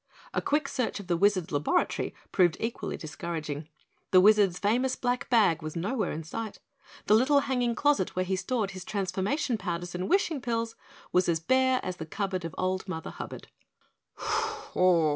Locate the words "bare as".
11.39-11.97